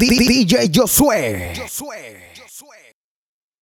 DJ 0.00 0.70
Josué. 0.70 1.52